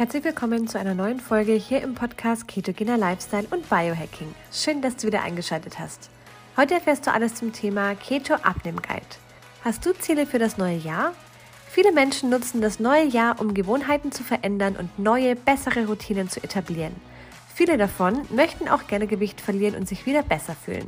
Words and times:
Herzlich 0.00 0.24
willkommen 0.24 0.66
zu 0.66 0.80
einer 0.80 0.94
neuen 0.94 1.20
Folge 1.20 1.52
hier 1.52 1.82
im 1.82 1.94
Podcast 1.94 2.48
Ketogener 2.48 2.96
Lifestyle 2.96 3.46
und 3.50 3.68
Biohacking. 3.68 4.34
Schön, 4.50 4.80
dass 4.80 4.96
du 4.96 5.08
wieder 5.08 5.20
eingeschaltet 5.20 5.78
hast. 5.78 6.08
Heute 6.56 6.72
erfährst 6.72 7.06
du 7.06 7.12
alles 7.12 7.34
zum 7.34 7.52
Thema 7.52 7.94
Keto 7.96 8.32
Abnehm 8.36 8.76
Guide. 8.76 9.04
Hast 9.62 9.84
du 9.84 9.92
Ziele 9.92 10.26
für 10.26 10.38
das 10.38 10.56
neue 10.56 10.78
Jahr? 10.78 11.12
Viele 11.68 11.92
Menschen 11.92 12.30
nutzen 12.30 12.62
das 12.62 12.80
neue 12.80 13.04
Jahr, 13.04 13.38
um 13.42 13.52
Gewohnheiten 13.52 14.10
zu 14.10 14.24
verändern 14.24 14.76
und 14.76 14.98
neue, 14.98 15.36
bessere 15.36 15.84
Routinen 15.84 16.30
zu 16.30 16.42
etablieren. 16.42 16.96
Viele 17.54 17.76
davon 17.76 18.22
möchten 18.30 18.70
auch 18.70 18.86
gerne 18.86 19.06
Gewicht 19.06 19.38
verlieren 19.38 19.74
und 19.74 19.86
sich 19.86 20.06
wieder 20.06 20.22
besser 20.22 20.54
fühlen. 20.54 20.86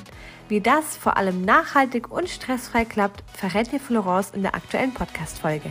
Wie 0.49 0.63
das 0.63 0.97
vor 0.97 1.19
allem 1.19 1.45
nachhaltig 1.45 2.11
und 2.11 2.31
stressfrei 2.31 2.87
klappt, 2.87 3.23
verrät 3.35 3.73
dir 3.73 3.79
Florence 3.79 4.31
in 4.31 4.41
der 4.41 4.55
aktuellen 4.55 4.95
Podcast-Folge. 4.95 5.71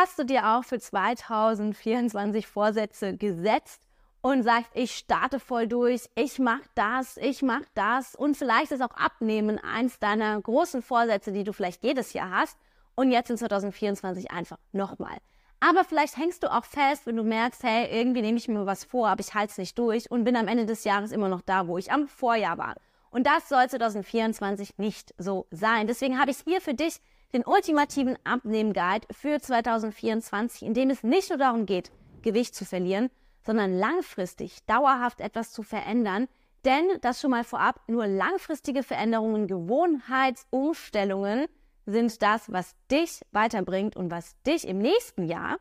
Hast 0.00 0.16
du 0.16 0.24
dir 0.24 0.46
auch 0.50 0.62
für 0.62 0.78
2024 0.78 2.46
Vorsätze 2.46 3.16
gesetzt 3.16 3.82
und 4.20 4.44
sagst, 4.44 4.70
ich 4.74 4.94
starte 4.94 5.40
voll 5.40 5.66
durch, 5.66 6.08
ich 6.14 6.38
mache 6.38 6.62
das, 6.76 7.16
ich 7.16 7.42
mache 7.42 7.66
das 7.74 8.14
und 8.14 8.36
vielleicht 8.36 8.70
ist 8.70 8.80
auch 8.80 8.92
Abnehmen 8.92 9.58
eins 9.58 9.98
deiner 9.98 10.40
großen 10.40 10.82
Vorsätze, 10.82 11.32
die 11.32 11.42
du 11.42 11.52
vielleicht 11.52 11.82
jedes 11.82 12.12
Jahr 12.12 12.30
hast 12.30 12.56
und 12.94 13.10
jetzt 13.10 13.30
in 13.30 13.38
2024 13.38 14.30
einfach 14.30 14.58
nochmal. 14.70 15.16
Aber 15.58 15.82
vielleicht 15.82 16.16
hängst 16.16 16.44
du 16.44 16.52
auch 16.52 16.64
fest, 16.64 17.04
wenn 17.06 17.16
du 17.16 17.24
merkst, 17.24 17.64
hey, 17.64 17.88
irgendwie 17.90 18.22
nehme 18.22 18.38
ich 18.38 18.46
mir 18.46 18.66
was 18.66 18.84
vor, 18.84 19.08
aber 19.08 19.20
ich 19.20 19.34
halte 19.34 19.50
es 19.50 19.58
nicht 19.58 19.76
durch 19.80 20.08
und 20.12 20.22
bin 20.22 20.36
am 20.36 20.46
Ende 20.46 20.64
des 20.64 20.84
Jahres 20.84 21.10
immer 21.10 21.28
noch 21.28 21.42
da, 21.42 21.66
wo 21.66 21.76
ich 21.76 21.90
am 21.90 22.06
Vorjahr 22.06 22.56
war. 22.56 22.76
Und 23.10 23.26
das 23.26 23.48
soll 23.48 23.68
2024 23.68 24.78
nicht 24.78 25.12
so 25.18 25.48
sein. 25.50 25.88
Deswegen 25.88 26.20
habe 26.20 26.30
ich 26.30 26.38
hier 26.46 26.60
für 26.60 26.74
dich 26.74 27.00
den 27.32 27.44
ultimativen 27.44 28.16
Abnehmen-Guide 28.24 29.06
für 29.10 29.40
2024, 29.40 30.62
in 30.62 30.74
dem 30.74 30.90
es 30.90 31.02
nicht 31.02 31.28
nur 31.28 31.38
darum 31.38 31.66
geht, 31.66 31.90
Gewicht 32.22 32.54
zu 32.54 32.64
verlieren, 32.64 33.10
sondern 33.44 33.76
langfristig, 33.78 34.64
dauerhaft 34.66 35.20
etwas 35.20 35.52
zu 35.52 35.62
verändern. 35.62 36.28
Denn 36.64 36.84
das 37.02 37.20
schon 37.20 37.30
mal 37.30 37.44
vorab, 37.44 37.80
nur 37.86 38.06
langfristige 38.06 38.82
Veränderungen, 38.82 39.46
Gewohnheitsumstellungen 39.46 41.46
sind 41.86 42.20
das, 42.22 42.52
was 42.52 42.74
dich 42.90 43.20
weiterbringt 43.32 43.96
und 43.96 44.10
was 44.10 44.34
dich 44.42 44.66
im 44.66 44.78
nächsten 44.78 45.24
Jahr, 45.24 45.58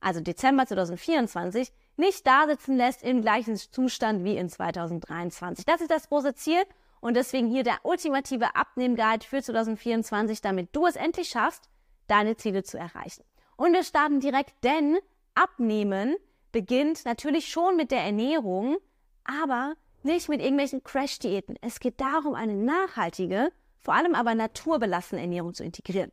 also 0.00 0.20
Dezember 0.20 0.66
2024, 0.66 1.72
nicht 1.96 2.26
da 2.26 2.46
sitzen 2.48 2.76
lässt 2.76 3.02
im 3.02 3.22
gleichen 3.22 3.56
Zustand 3.56 4.24
wie 4.24 4.36
in 4.36 4.48
2023. 4.48 5.64
Das 5.64 5.80
ist 5.80 5.90
das 5.90 6.08
große 6.08 6.34
Ziel 6.34 6.62
und 7.02 7.14
deswegen 7.14 7.48
hier 7.48 7.64
der 7.64 7.80
ultimative 7.82 8.56
Abnehmguide 8.56 9.26
für 9.26 9.42
2024, 9.42 10.40
damit 10.40 10.74
du 10.74 10.86
es 10.86 10.96
endlich 10.96 11.28
schaffst, 11.28 11.68
deine 12.06 12.36
Ziele 12.36 12.62
zu 12.62 12.78
erreichen. 12.78 13.24
Und 13.56 13.74
wir 13.74 13.84
starten 13.84 14.20
direkt, 14.20 14.54
denn 14.64 14.98
Abnehmen 15.34 16.16
beginnt 16.52 17.04
natürlich 17.04 17.48
schon 17.48 17.76
mit 17.76 17.90
der 17.90 18.00
Ernährung, 18.00 18.78
aber 19.24 19.74
nicht 20.02 20.30
mit 20.30 20.40
irgendwelchen 20.40 20.82
Crash-Diäten. 20.82 21.56
Es 21.60 21.80
geht 21.80 22.00
darum, 22.00 22.34
eine 22.34 22.54
nachhaltige 22.54 23.52
vor 23.82 23.94
allem 23.94 24.14
aber 24.14 24.34
naturbelassene 24.34 25.20
Ernährung 25.20 25.54
zu 25.54 25.64
integrieren. 25.64 26.12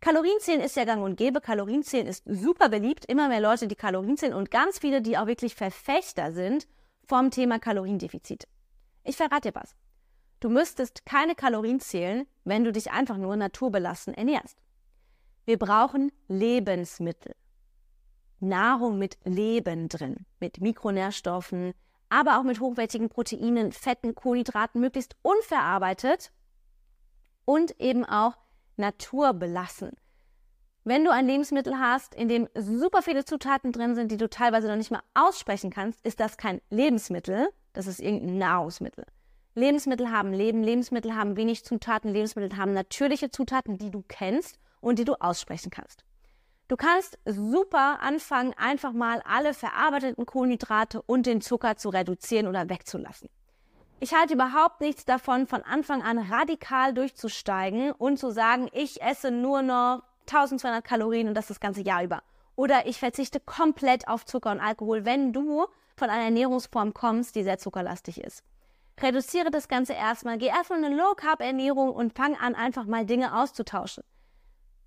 Kalorienzählen 0.00 0.60
ist 0.60 0.76
ja 0.76 0.84
gang 0.84 1.02
und 1.02 1.16
gäbe. 1.16 1.40
Kalorienzählen 1.40 2.06
ist 2.06 2.24
super 2.26 2.68
beliebt. 2.68 3.04
Immer 3.06 3.28
mehr 3.28 3.40
Leute, 3.40 3.66
die 3.66 3.74
Kalorien 3.74 4.16
zählen 4.16 4.34
und 4.34 4.50
ganz 4.50 4.78
viele, 4.78 5.02
die 5.02 5.18
auch 5.18 5.26
wirklich 5.26 5.54
Verfechter 5.54 6.32
sind 6.32 6.66
vom 7.04 7.30
Thema 7.30 7.58
Kaloriendefizit. 7.58 8.46
Ich 9.04 9.16
verrate 9.16 9.50
dir 9.50 9.60
was. 9.60 9.74
Du 10.42 10.48
müsstest 10.48 11.06
keine 11.06 11.36
Kalorien 11.36 11.78
zählen, 11.78 12.26
wenn 12.42 12.64
du 12.64 12.72
dich 12.72 12.90
einfach 12.90 13.16
nur 13.16 13.36
naturbelassen 13.36 14.12
ernährst. 14.12 14.58
Wir 15.44 15.56
brauchen 15.56 16.10
Lebensmittel. 16.26 17.36
Nahrung 18.40 18.98
mit 18.98 19.18
Leben 19.22 19.88
drin, 19.88 20.26
mit 20.40 20.60
Mikronährstoffen, 20.60 21.74
aber 22.08 22.40
auch 22.40 22.42
mit 22.42 22.58
hochwertigen 22.58 23.08
Proteinen, 23.08 23.70
Fetten, 23.70 24.16
Kohlenhydraten, 24.16 24.80
möglichst 24.80 25.14
unverarbeitet 25.22 26.32
und 27.44 27.80
eben 27.80 28.04
auch 28.04 28.36
naturbelassen. 28.76 29.92
Wenn 30.82 31.04
du 31.04 31.12
ein 31.12 31.28
Lebensmittel 31.28 31.78
hast, 31.78 32.16
in 32.16 32.26
dem 32.26 32.48
super 32.56 33.02
viele 33.02 33.24
Zutaten 33.24 33.70
drin 33.70 33.94
sind, 33.94 34.10
die 34.10 34.16
du 34.16 34.28
teilweise 34.28 34.66
noch 34.66 34.74
nicht 34.74 34.90
mal 34.90 35.04
aussprechen 35.14 35.70
kannst, 35.70 36.04
ist 36.04 36.18
das 36.18 36.36
kein 36.36 36.60
Lebensmittel, 36.68 37.48
das 37.74 37.86
ist 37.86 38.00
irgendein 38.00 38.38
Nahrungsmittel. 38.38 39.04
Lebensmittel 39.54 40.10
haben 40.10 40.32
Leben, 40.32 40.62
Lebensmittel 40.62 41.14
haben 41.14 41.36
wenig 41.36 41.64
Zutaten, 41.64 42.10
Lebensmittel 42.10 42.56
haben 42.56 42.72
natürliche 42.72 43.30
Zutaten, 43.30 43.76
die 43.76 43.90
du 43.90 44.02
kennst 44.08 44.58
und 44.80 44.98
die 44.98 45.04
du 45.04 45.14
aussprechen 45.14 45.70
kannst. 45.70 46.04
Du 46.68 46.76
kannst 46.76 47.18
super 47.26 48.00
anfangen, 48.00 48.54
einfach 48.56 48.92
mal 48.92 49.22
alle 49.26 49.52
verarbeiteten 49.52 50.24
Kohlenhydrate 50.24 51.02
und 51.02 51.26
den 51.26 51.42
Zucker 51.42 51.76
zu 51.76 51.90
reduzieren 51.90 52.46
oder 52.46 52.70
wegzulassen. 52.70 53.28
Ich 54.00 54.14
halte 54.14 54.34
überhaupt 54.34 54.80
nichts 54.80 55.04
davon, 55.04 55.46
von 55.46 55.62
Anfang 55.62 56.02
an 56.02 56.18
radikal 56.18 56.94
durchzusteigen 56.94 57.92
und 57.92 58.18
zu 58.18 58.30
sagen, 58.30 58.68
ich 58.72 59.02
esse 59.02 59.30
nur 59.30 59.60
noch 59.60 60.02
1200 60.22 60.82
Kalorien 60.82 61.28
und 61.28 61.34
das 61.34 61.48
das 61.48 61.60
ganze 61.60 61.82
Jahr 61.82 62.02
über. 62.02 62.22
Oder 62.56 62.86
ich 62.86 62.98
verzichte 62.98 63.38
komplett 63.38 64.08
auf 64.08 64.24
Zucker 64.24 64.50
und 64.50 64.60
Alkohol, 64.60 65.04
wenn 65.04 65.32
du 65.32 65.66
von 65.94 66.08
einer 66.08 66.24
Ernährungsform 66.24 66.94
kommst, 66.94 67.34
die 67.34 67.42
sehr 67.42 67.58
zuckerlastig 67.58 68.18
ist. 68.18 68.42
Reduziere 69.02 69.50
das 69.50 69.66
Ganze 69.66 69.94
erstmal, 69.94 70.38
geh 70.38 70.46
erstmal 70.46 70.84
eine 70.84 70.94
Low-Carb-Ernährung 70.94 71.92
und 71.92 72.16
fang 72.16 72.36
an, 72.36 72.54
einfach 72.54 72.86
mal 72.86 73.04
Dinge 73.04 73.36
auszutauschen. 73.36 74.04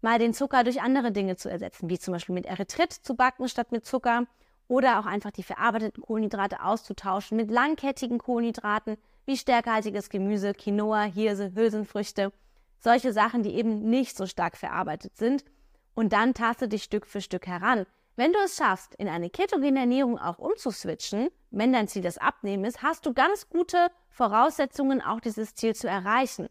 Mal 0.01 0.19
den 0.19 0.33
Zucker 0.33 0.63
durch 0.63 0.81
andere 0.81 1.11
Dinge 1.11 1.35
zu 1.35 1.49
ersetzen, 1.49 1.89
wie 1.89 1.99
zum 1.99 2.13
Beispiel 2.13 2.35
mit 2.35 2.45
Erythrit 2.45 2.93
zu 2.93 3.15
backen 3.15 3.49
statt 3.49 3.71
mit 3.71 3.85
Zucker 3.85 4.25
oder 4.67 4.99
auch 4.99 5.05
einfach 5.05 5.31
die 5.31 5.43
verarbeiteten 5.43 6.01
Kohlenhydrate 6.01 6.63
auszutauschen 6.63 7.35
mit 7.35 7.51
langkettigen 7.51 8.17
Kohlenhydraten 8.17 8.97
wie 9.25 9.37
stärkehaltiges 9.37 10.09
Gemüse, 10.09 10.53
Quinoa, 10.53 11.03
Hirse, 11.03 11.51
Hülsenfrüchte, 11.53 12.31
solche 12.79 13.11
Sachen, 13.11 13.43
die 13.43 13.55
eben 13.55 13.89
nicht 13.89 14.15
so 14.15 14.27
stark 14.27 14.55
verarbeitet 14.55 15.17
sind. 15.17 15.43
Und 15.93 16.13
dann 16.13 16.33
taste 16.33 16.67
dich 16.67 16.83
Stück 16.83 17.07
für 17.07 17.21
Stück 17.21 17.47
heran. 17.47 17.85
Wenn 18.17 18.31
du 18.31 18.39
es 18.39 18.55
schaffst, 18.55 18.95
in 18.95 19.09
eine 19.09 19.29
ketogene 19.29 19.81
Ernährung 19.81 20.17
auch 20.17 20.39
umzuswitchen, 20.39 21.27
wenn 21.51 21.73
dein 21.73 21.89
Ziel 21.89 22.01
das 22.01 22.17
Abnehmen 22.17 22.63
ist, 22.63 22.81
hast 22.81 23.05
du 23.05 23.13
ganz 23.13 23.49
gute 23.49 23.89
Voraussetzungen, 24.09 25.01
auch 25.01 25.19
dieses 25.19 25.53
Ziel 25.53 25.75
zu 25.75 25.89
erreichen. 25.89 26.47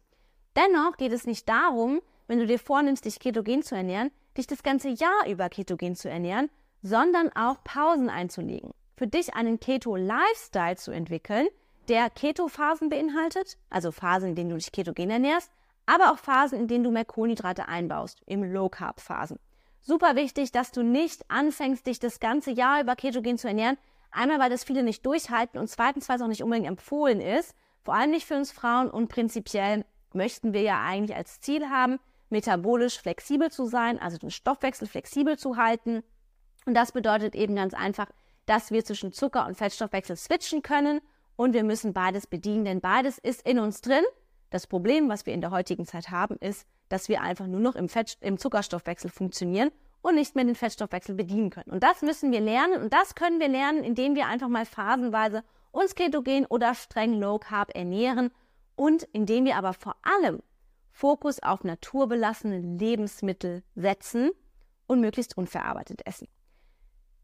Dennoch 0.56 0.98
geht 0.98 1.12
es 1.12 1.26
nicht 1.26 1.48
darum, 1.48 2.02
wenn 2.26 2.38
du 2.38 2.46
dir 2.46 2.58
vornimmst, 2.58 3.06
dich 3.06 3.18
ketogen 3.18 3.62
zu 3.62 3.74
ernähren, 3.74 4.10
dich 4.36 4.46
das 4.46 4.62
ganze 4.62 4.90
Jahr 4.90 5.26
über 5.26 5.48
ketogen 5.48 5.96
zu 5.96 6.10
ernähren, 6.10 6.50
sondern 6.82 7.30
auch 7.34 7.64
Pausen 7.64 8.10
einzulegen. 8.10 8.72
Für 8.96 9.06
dich 9.06 9.34
einen 9.34 9.58
Keto-Lifestyle 9.58 10.76
zu 10.76 10.90
entwickeln, 10.90 11.48
der 11.88 12.10
Keto-Phasen 12.10 12.90
beinhaltet, 12.90 13.56
also 13.70 13.90
Phasen, 13.90 14.30
in 14.30 14.34
denen 14.34 14.50
du 14.50 14.56
dich 14.56 14.70
ketogen 14.70 15.08
ernährst, 15.08 15.50
aber 15.86 16.12
auch 16.12 16.18
Phasen, 16.18 16.60
in 16.60 16.68
denen 16.68 16.84
du 16.84 16.90
mehr 16.90 17.06
Kohlenhydrate 17.06 17.68
einbaust, 17.68 18.20
im 18.26 18.44
Low-Carb-Phasen. 18.44 19.38
Super 19.86 20.16
wichtig, 20.16 20.50
dass 20.50 20.72
du 20.72 20.82
nicht 20.82 21.30
anfängst, 21.30 21.86
dich 21.86 21.98
das 21.98 22.18
ganze 22.18 22.50
Jahr 22.50 22.80
über 22.80 22.96
ketogen 22.96 23.36
zu 23.36 23.48
ernähren. 23.48 23.76
Einmal, 24.10 24.38
weil 24.38 24.48
das 24.48 24.64
viele 24.64 24.82
nicht 24.82 25.04
durchhalten 25.04 25.60
und 25.60 25.68
zweitens, 25.68 26.08
weil 26.08 26.16
es 26.16 26.22
auch 26.22 26.26
nicht 26.26 26.42
unbedingt 26.42 26.68
empfohlen 26.68 27.20
ist, 27.20 27.54
vor 27.82 27.94
allem 27.94 28.10
nicht 28.10 28.26
für 28.26 28.36
uns 28.36 28.50
Frauen 28.50 28.90
und 28.90 29.08
prinzipiell 29.08 29.84
möchten 30.14 30.54
wir 30.54 30.62
ja 30.62 30.82
eigentlich 30.82 31.14
als 31.14 31.40
Ziel 31.40 31.68
haben, 31.68 32.00
metabolisch 32.30 32.98
flexibel 32.98 33.50
zu 33.50 33.66
sein, 33.66 33.98
also 33.98 34.16
den 34.16 34.30
Stoffwechsel 34.30 34.88
flexibel 34.88 35.36
zu 35.38 35.58
halten 35.58 36.02
und 36.64 36.74
das 36.74 36.92
bedeutet 36.92 37.34
eben 37.34 37.54
ganz 37.54 37.74
einfach, 37.74 38.08
dass 38.46 38.70
wir 38.70 38.84
zwischen 38.84 39.12
Zucker- 39.12 39.46
und 39.46 39.56
Fettstoffwechsel 39.56 40.16
switchen 40.16 40.62
können 40.62 41.00
und 41.36 41.52
wir 41.52 41.64
müssen 41.64 41.92
beides 41.92 42.26
bedienen, 42.26 42.64
denn 42.64 42.80
beides 42.80 43.18
ist 43.18 43.46
in 43.46 43.58
uns 43.58 43.80
drin. 43.80 44.04
Das 44.54 44.68
Problem, 44.68 45.08
was 45.08 45.26
wir 45.26 45.34
in 45.34 45.40
der 45.40 45.50
heutigen 45.50 45.84
Zeit 45.84 46.12
haben, 46.12 46.36
ist, 46.36 46.64
dass 46.88 47.08
wir 47.08 47.22
einfach 47.22 47.48
nur 47.48 47.58
noch 47.58 47.74
im, 47.74 47.88
Fett, 47.88 48.18
im 48.20 48.38
Zuckerstoffwechsel 48.38 49.10
funktionieren 49.10 49.72
und 50.00 50.14
nicht 50.14 50.36
mehr 50.36 50.44
den 50.44 50.54
Fettstoffwechsel 50.54 51.16
bedienen 51.16 51.50
können. 51.50 51.72
Und 51.72 51.82
das 51.82 52.02
müssen 52.02 52.30
wir 52.30 52.38
lernen 52.40 52.80
und 52.80 52.92
das 52.92 53.16
können 53.16 53.40
wir 53.40 53.48
lernen, 53.48 53.82
indem 53.82 54.14
wir 54.14 54.28
einfach 54.28 54.46
mal 54.46 54.64
phasenweise 54.64 55.42
uns 55.72 55.96
ketogen 55.96 56.46
oder 56.46 56.72
streng 56.76 57.14
Low 57.14 57.40
Carb 57.40 57.74
ernähren 57.74 58.30
und 58.76 59.02
indem 59.12 59.44
wir 59.44 59.56
aber 59.56 59.72
vor 59.72 59.96
allem 60.02 60.40
Fokus 60.92 61.42
auf 61.42 61.64
naturbelassene 61.64 62.60
Lebensmittel 62.60 63.64
setzen 63.74 64.30
und 64.86 65.00
möglichst 65.00 65.36
unverarbeitet 65.36 66.06
essen. 66.06 66.28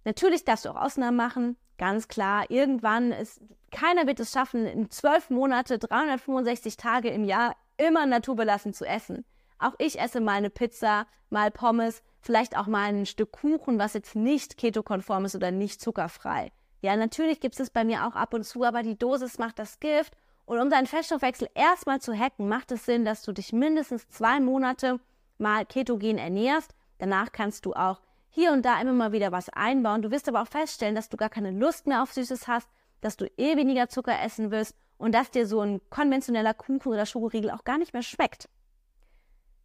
Natürlich 0.05 0.45
darfst 0.45 0.65
du 0.65 0.71
auch 0.71 0.81
Ausnahmen 0.81 1.17
machen, 1.17 1.57
ganz 1.79 2.09
klar. 2.09 2.51
Irgendwann 2.51 3.13
ist, 3.13 3.41
keiner 3.71 4.07
wird 4.07 4.21
es 4.21 4.33
schaffen, 4.33 4.67
in 4.67 4.91
zwölf 4.91 5.31
Monate, 5.31 5.79
365 5.79 6.77
Tage 6.77 7.11
im 7.11 7.25
Jahr 7.25 7.57
immer 7.77 8.07
naturbelassen 8.07 8.73
zu 8.73 8.85
essen. 8.85 9.25
Auch 9.59 9.75
ich 9.79 10.01
esse 10.01 10.21
mal 10.21 10.37
eine 10.37 10.51
Pizza, 10.51 11.07
mal 11.29 11.51
Pommes, 11.51 12.03
vielleicht 12.21 12.57
auch 12.57 12.67
mal 12.67 12.89
ein 12.89 13.07
Stück 13.07 13.33
Kuchen, 13.33 13.79
was 13.79 13.95
jetzt 13.95 14.17
nicht 14.17 14.57
ketokonform 14.57 15.27
ist 15.27 15.37
oder 15.37 15.51
nicht 15.51 15.81
zuckerfrei. 15.81 16.53
Ja, 16.83 16.97
natürlich 16.97 17.41
gibt 17.41 17.61
es 17.61 17.71
bei 17.71 17.85
mir 17.85 18.07
auch 18.07 18.15
ab 18.15 18.33
und 18.33 18.45
zu, 18.45 18.65
aber 18.65 18.83
die 18.83 18.99
Dosis 18.99 19.39
macht 19.39 19.59
das 19.59 19.81
Gift. 19.81 20.15
Und 20.47 20.59
um 20.59 20.71
deinen 20.71 20.87
Fettstoffwechsel 20.87 21.49
erstmal 21.55 22.01
zu 22.01 22.13
hacken, 22.13 22.49
macht 22.49 22.73
es 22.73 22.87
Sinn, 22.87 23.05
dass 23.05 23.23
du 23.23 23.33
dich 23.33 23.53
mindestens 23.53 24.09
zwei 24.09 24.41
Monate 24.41 24.99
mal 25.39 25.65
ketogen 25.65 26.19
ernährst, 26.19 26.75
danach 26.99 27.33
kannst 27.33 27.67
du 27.67 27.75
auch 27.75 28.01
hier 28.31 28.53
und 28.53 28.65
da 28.65 28.81
immer 28.81 28.93
mal 28.93 29.13
wieder 29.13 29.33
was 29.33 29.49
einbauen. 29.51 30.03
Du 30.03 30.11
wirst 30.11 30.29
aber 30.29 30.43
auch 30.43 30.49
feststellen, 30.49 30.95
dass 30.95 31.09
du 31.09 31.17
gar 31.17 31.29
keine 31.29 31.51
Lust 31.51 31.87
mehr 31.87 32.03
auf 32.03 32.13
Süßes 32.13 32.49
hast, 32.49 32.69
dass 33.01 33.17
du 33.17 33.27
eh 33.37 33.57
weniger 33.57 33.89
Zucker 33.89 34.21
essen 34.23 34.51
wirst 34.51 34.77
und 34.99 35.15
dass 35.15 35.31
dir 35.31 35.47
so 35.47 35.61
ein 35.61 35.81
konventioneller 35.91 36.55
Kuchen 36.55 36.93
oder 36.93 37.07
Schokoriegel 37.07 37.51
auch 37.51 37.65
gar 37.65 37.79
nicht 37.79 37.93
mehr 37.93 38.03
schmeckt. 38.03 38.49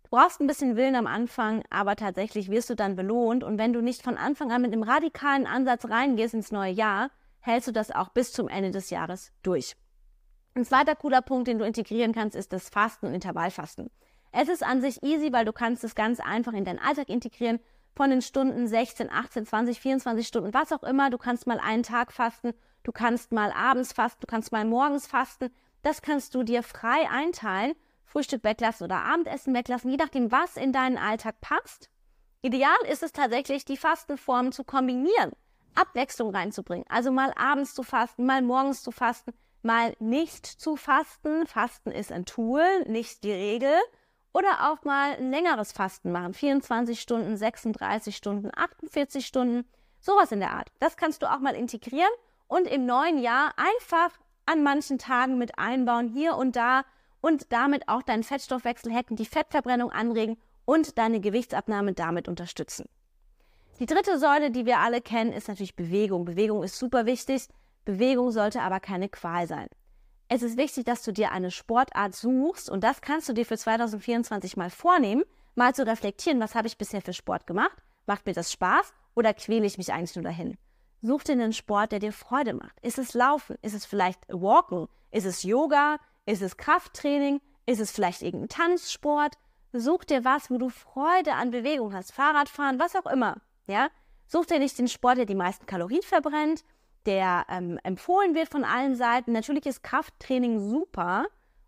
Du 0.03 0.09
brauchst 0.09 0.39
ein 0.39 0.47
bisschen 0.47 0.75
Willen 0.75 0.95
am 0.95 1.07
Anfang, 1.07 1.63
aber 1.69 1.95
tatsächlich 1.95 2.50
wirst 2.50 2.69
du 2.69 2.75
dann 2.75 2.95
belohnt 2.95 3.44
und 3.44 3.57
wenn 3.57 3.73
du 3.73 3.81
nicht 3.81 4.01
von 4.01 4.17
Anfang 4.17 4.51
an 4.51 4.62
mit 4.62 4.71
einem 4.71 4.83
radikalen 4.83 5.45
Ansatz 5.45 5.89
reingehst 5.89 6.33
ins 6.33 6.51
neue 6.51 6.71
Jahr, 6.71 7.09
hältst 7.41 7.68
du 7.68 7.71
das 7.71 7.91
auch 7.91 8.09
bis 8.09 8.31
zum 8.31 8.47
Ende 8.47 8.71
des 8.71 8.89
Jahres 8.89 9.31
durch. 9.44 9.75
Ein 10.56 10.63
zweiter 10.63 10.95
cooler 10.95 11.21
Punkt, 11.21 11.47
den 11.47 11.59
du 11.59 11.65
integrieren 11.65 12.13
kannst, 12.13 12.35
ist 12.35 12.53
das 12.53 12.69
Fasten 12.69 13.07
und 13.07 13.13
Intervallfasten. 13.13 13.91
Es 14.31 14.47
ist 14.47 14.63
an 14.63 14.81
sich 14.81 15.03
easy, 15.03 15.33
weil 15.33 15.45
du 15.45 15.53
kannst 15.53 15.83
es 15.83 15.95
ganz 15.95 16.19
einfach 16.19 16.53
in 16.53 16.65
deinen 16.65 16.79
Alltag 16.79 17.09
integrieren. 17.09 17.59
Von 17.95 18.09
den 18.09 18.21
Stunden 18.21 18.68
16, 18.68 19.09
18, 19.09 19.45
20, 19.45 19.80
24 19.80 20.27
Stunden, 20.27 20.53
was 20.53 20.74
auch 20.74 20.83
immer. 20.83 21.09
Du 21.09 21.18
kannst 21.18 21.47
mal 21.47 21.59
einen 21.59 21.83
Tag 21.83 22.12
fasten, 22.12 22.53
du 22.83 22.92
kannst 22.92 23.31
mal 23.31 23.51
abends 23.53 23.94
fasten, 23.94 24.19
du 24.21 24.27
kannst 24.27 24.51
mal 24.51 24.65
morgens 24.65 25.07
fasten. 25.07 25.50
Das 25.81 26.01
kannst 26.01 26.36
du 26.36 26.44
dir 26.44 26.62
frei 26.62 27.09
einteilen. 27.09 27.74
Frühstück 28.03 28.44
weglassen 28.44 28.86
oder 28.86 28.97
Abendessen 28.97 29.53
weglassen, 29.53 29.92
je 29.92 29.97
nachdem, 29.97 30.31
was 30.31 30.57
in 30.57 30.71
deinen 30.71 30.97
Alltag 30.97 31.39
passt. 31.42 31.89
Ideal 32.42 32.77
ist 32.89 33.01
es 33.01 33.12
tatsächlich, 33.12 33.65
die 33.65 33.77
Fastenformen 33.77 34.51
zu 34.51 34.63
kombinieren, 34.63 35.31
Abwechslung 35.74 36.30
reinzubringen. 36.30 36.86
Also 36.89 37.12
mal 37.12 37.33
abends 37.36 37.74
zu 37.74 37.83
fasten, 37.83 38.25
mal 38.25 38.42
morgens 38.42 38.83
zu 38.83 38.92
fasten, 38.92 39.33
mal 39.63 39.95
nicht 40.00 40.45
zu 40.45 40.75
fasten. 40.75 41.47
Fasten 41.47 41.92
ist 41.92 42.12
ein 42.12 42.25
Tool, 42.25 42.63
nicht 42.88 43.24
die 43.24 43.31
Regel. 43.31 43.74
Oder 44.35 44.69
auch 44.69 44.83
mal 44.83 45.13
ein 45.13 45.31
längeres 45.31 45.71
Fasten 45.71 46.11
machen. 46.11 46.33
24 46.33 46.99
Stunden, 46.99 47.37
36 47.37 48.13
Stunden, 48.13 48.51
48 48.53 49.25
Stunden. 49.25 49.65
Sowas 50.01 50.33
in 50.33 50.41
der 50.41 50.51
Art. 50.51 50.73
Das 50.79 50.97
kannst 50.97 51.21
du 51.21 51.31
auch 51.31 51.39
mal 51.39 51.55
integrieren 51.55 52.11
und 52.47 52.67
im 52.67 52.85
neuen 52.85 53.17
Jahr 53.17 53.53
einfach 53.55 54.09
an 54.45 54.61
manchen 54.61 54.97
Tagen 54.97 55.37
mit 55.37 55.57
einbauen, 55.57 56.09
hier 56.09 56.35
und 56.35 56.57
da 56.57 56.83
und 57.21 57.53
damit 57.53 57.87
auch 57.87 58.01
deinen 58.01 58.23
Fettstoffwechsel 58.23 58.93
hacken, 58.93 59.15
die 59.15 59.25
Fettverbrennung 59.25 59.89
anregen 59.89 60.35
und 60.65 60.97
deine 60.97 61.21
Gewichtsabnahme 61.21 61.93
damit 61.93 62.27
unterstützen. 62.27 62.89
Die 63.79 63.85
dritte 63.85 64.19
Säule, 64.19 64.51
die 64.51 64.65
wir 64.65 64.79
alle 64.79 64.99
kennen, 64.99 65.31
ist 65.31 65.47
natürlich 65.47 65.77
Bewegung. 65.77 66.25
Bewegung 66.25 66.61
ist 66.61 66.77
super 66.77 67.05
wichtig. 67.05 67.47
Bewegung 67.85 68.31
sollte 68.31 68.61
aber 68.63 68.81
keine 68.81 69.07
Qual 69.07 69.47
sein. 69.47 69.69
Es 70.27 70.42
ist 70.42 70.57
wichtig, 70.57 70.86
dass 70.86 71.04
du 71.04 71.13
dir 71.13 71.31
eine 71.31 71.51
Sportart 71.51 72.16
suchst 72.16 72.69
und 72.69 72.83
das 72.83 73.01
kannst 73.01 73.30
du 73.30 73.33
dir 73.33 73.45
für 73.45 73.57
2024 73.57 74.57
mal 74.57 74.72
vornehmen, 74.72 75.24
mal 75.54 75.75
zu 75.75 75.86
reflektieren, 75.86 76.39
was 76.39 76.56
habe 76.56 76.68
ich 76.68 76.80
bisher 76.80 77.01
für 77.01 77.13
Sport 77.13 77.45
gemacht? 77.45 77.77
Macht 78.07 78.25
mir 78.25 78.33
das 78.33 78.51
Spaß 78.51 78.92
oder 79.13 79.36
quäle 79.36 79.68
ich 79.68 79.77
mich 79.77 79.94
eigentlich 79.94 80.16
nur 80.16 80.24
dahin? 80.24 80.57
Such 81.01 81.24
dir 81.24 81.33
einen 81.33 81.54
Sport, 81.54 81.92
der 81.92 82.00
dir 82.00 82.12
Freude 82.12 82.56
macht. 82.56 82.80
Ist 82.81 82.98
es 82.98 83.13
Laufen? 83.13 83.57
Ist 83.62 83.75
es 83.75 83.86
vielleicht 83.86 84.19
Walken? 84.27 84.88
Ist 85.12 85.25
es 85.25 85.44
Yoga? 85.44 85.98
Ist 86.25 86.42
es 86.42 86.57
Krafttraining? 86.57 87.39
Ist 87.68 87.80
es 87.80 87.92
vielleicht 87.92 88.24
irgendein 88.24 88.50
Tanzsport? 88.50 89.36
Such 89.74 90.06
dir 90.06 90.25
was, 90.25 90.50
wo 90.50 90.57
du 90.57 90.69
Freude 90.69 91.33
an 91.33 91.51
Bewegung 91.51 91.94
hast. 91.94 92.12
Fahrradfahren, 92.12 92.80
was 92.80 92.95
auch 92.95 93.06
immer. 93.06 93.42
Ja? 93.68 93.89
Such 94.25 94.48
dir 94.48 94.57
nicht 94.57 94.80
den 94.80 94.88
Sport, 94.88 95.19
der 95.19 95.25
die 95.28 95.36
meisten 95.36 95.68
Kalorien 95.68 96.01
verbrennt 96.01 96.63
der 97.06 97.46
ähm, 97.50 97.80
empfohlen 97.84 98.36
wird 98.36 98.50
von 98.50 98.63
allen 98.63 98.96
Seiten. 98.96 99.31
Natürlich 99.31 99.66
ist 99.66 99.84
Krafttraining 99.84 100.60
super 100.60 101.25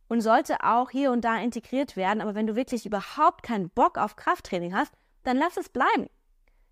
und 0.08 0.22
sollte 0.22 0.64
auch 0.64 0.90
hier 0.90 1.12
und 1.12 1.22
da 1.22 1.38
integriert 1.38 1.96
werden, 1.96 2.22
aber 2.22 2.36
wenn 2.36 2.48
du 2.48 2.56
wirklich 2.56 2.86
überhaupt 2.86 3.44
keinen 3.44 3.70
Bock 3.70 3.98
auf 3.98 4.16
Krafttraining 4.16 4.76
hast, 4.76 4.94
dann 5.24 5.38
lass 5.38 5.58
es 5.58 5.70
bleiben. 5.70 6.10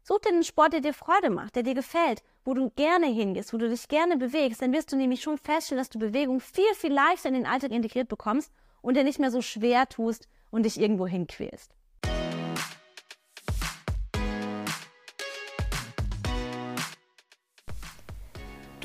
Such 0.04 0.20
dir 0.20 0.30
einen 0.30 0.44
Sport, 0.44 0.74
der 0.74 0.82
dir 0.82 0.94
Freude 0.94 1.32
macht, 1.32 1.56
der 1.56 1.64
dir 1.64 1.74
gefällt, 1.74 2.22
wo 2.44 2.54
du 2.54 2.70
gerne 2.76 3.08
hingehst, 3.08 3.54
wo 3.54 3.58
du 3.58 3.68
dich 3.68 3.88
gerne 3.88 4.18
bewegst, 4.18 4.62
dann 4.62 4.72
wirst 4.72 4.92
du 4.92 4.96
nämlich 4.96 5.22
schon 5.22 5.38
feststellen, 5.38 5.82
dass 5.82 5.90
du 5.90 5.98
Bewegung 5.98 6.40
viel, 6.40 6.74
viel 6.76 6.94
leichter 6.94 7.30
in 7.30 7.34
den 7.34 7.48
Alltag 7.48 7.72
integriert 7.72 8.08
bekommst 8.08 8.52
und 8.82 8.96
dir 8.96 9.04
nicht 9.04 9.20
mehr 9.20 9.32
so 9.32 9.42
schwer 9.42 9.90
tust 9.90 10.28
und 10.52 10.64
dich 10.64 10.80
irgendwo 10.80 11.08
hinquälst. 11.08 11.74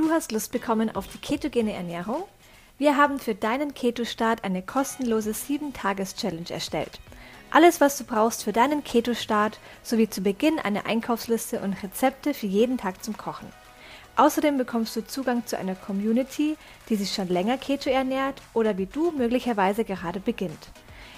Du 0.00 0.11
hast 0.11 0.32
Lust 0.32 0.50
bekommen 0.50 0.97
auf 0.97 1.08
die 1.08 1.19
ketogene 1.19 1.75
Ernährung? 1.75 2.25
Wir 2.79 2.97
haben 2.97 3.19
für 3.19 3.35
deinen 3.35 3.75
Keto-Start 3.75 4.44
eine 4.44 4.62
kostenlose 4.62 5.32
7-Tages-Challenge 5.32 6.49
erstellt. 6.49 7.00
Alles, 7.50 7.82
was 7.82 7.99
du 7.99 8.05
brauchst 8.05 8.44
für 8.44 8.55
deinen 8.55 8.82
Keto-Start, 8.82 9.61
sowie 9.82 10.08
zu 10.08 10.23
Beginn 10.23 10.58
eine 10.58 10.87
Einkaufsliste 10.87 11.61
und 11.61 11.75
Rezepte 11.82 12.32
für 12.32 12.47
jeden 12.47 12.79
Tag 12.79 13.05
zum 13.05 13.19
Kochen. 13.19 13.52
Außerdem 14.17 14.56
bekommst 14.56 14.97
du 14.97 15.06
Zugang 15.06 15.44
zu 15.44 15.58
einer 15.58 15.75
Community, 15.75 16.56
die 16.88 16.96
sich 16.96 17.12
schon 17.12 17.29
länger 17.29 17.58
Keto 17.58 17.91
ernährt 17.91 18.41
oder 18.55 18.79
wie 18.79 18.87
du 18.87 19.11
möglicherweise 19.11 19.85
gerade 19.85 20.20
beginnt. 20.20 20.70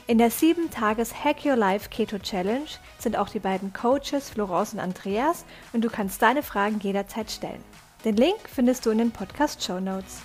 In 0.08 0.19
der 0.19 0.32
7-Tages 0.32 1.23
Hack 1.23 1.44
Your 1.44 1.55
Life 1.55 1.88
Keto 1.88 2.19
Challenge 2.19 2.67
sind 2.99 3.17
auch 3.17 3.28
die 3.28 3.38
beiden 3.38 3.73
Coaches 3.73 4.31
Florence 4.31 4.73
und 4.73 4.81
Andreas 4.81 5.44
und 5.73 5.85
du 5.85 5.88
kannst 5.88 6.20
deine 6.20 6.43
Fragen 6.43 6.81
jederzeit 6.81 7.31
stellen. 7.31 7.62
Den 8.04 8.16
Link 8.16 8.40
findest 8.49 8.84
du 8.84 8.90
in 8.90 8.99
den 8.99 9.12
Podcast 9.12 9.62
Show 9.62 9.78
Notes. 9.78 10.22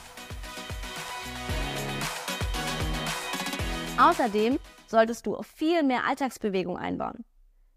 Außerdem 3.99 4.57
solltest 4.87 5.27
du 5.27 5.39
viel 5.43 5.83
mehr 5.83 6.03
Alltagsbewegung 6.05 6.75
einbauen. 6.75 7.23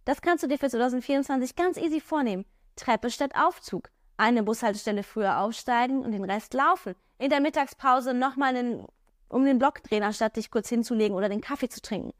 Das 0.06 0.22
kannst 0.22 0.42
du 0.42 0.48
dir 0.48 0.58
für 0.58 0.70
2024 0.70 1.54
ganz 1.54 1.76
easy 1.76 2.00
vornehmen. 2.00 2.46
Treppe 2.76 3.10
statt 3.10 3.32
Aufzug. 3.34 3.90
Eine 4.16 4.42
Bushaltestelle 4.42 5.02
früher 5.02 5.38
aufsteigen 5.38 6.02
und 6.02 6.12
den 6.12 6.24
Rest 6.24 6.54
laufen. 6.54 6.94
In 7.18 7.28
der 7.28 7.40
Mittagspause 7.40 8.14
nochmal 8.14 8.86
um 9.28 9.44
den 9.44 9.58
Block 9.58 9.82
drehen, 9.82 10.02
anstatt 10.02 10.36
dich 10.36 10.50
kurz 10.50 10.70
hinzulegen 10.70 11.14
oder 11.14 11.28
den 11.28 11.42
Kaffee 11.42 11.68
zu 11.68 11.82
trinken. 11.82 12.12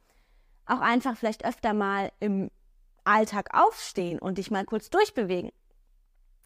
Auch 0.67 0.81
einfach 0.81 1.17
vielleicht 1.17 1.47
öfter 1.47 1.73
mal 1.73 2.13
im 2.21 2.51
Alltag 3.05 3.49
aufstehen 3.55 4.19
und 4.19 4.37
dich 4.37 4.51
mal 4.51 4.67
kurz 4.67 4.91
durchbewegen. 4.91 5.51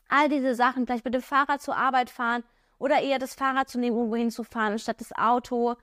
All 0.08 0.28
diese 0.28 0.54
Sachen, 0.54 0.86
vielleicht 0.86 1.04
mit 1.04 1.14
dem 1.14 1.22
Fahrrad 1.22 1.62
zur 1.62 1.76
Arbeit 1.76 2.10
fahren 2.10 2.44
oder 2.78 3.00
eher 3.00 3.18
das 3.18 3.34
Fahrrad 3.34 3.68
zu 3.68 3.78
nehmen, 3.78 3.96
irgendwo 3.96 4.16
hinzufahren, 4.16 4.72
anstatt 4.72 5.00
das 5.00 5.12
Auto. 5.12 5.74